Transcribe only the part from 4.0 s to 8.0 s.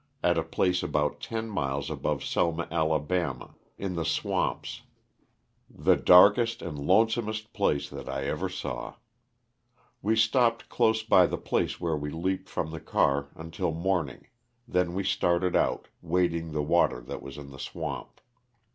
swamps— the darkest and LOSS OF THE SULTANA. 107 lonesomest place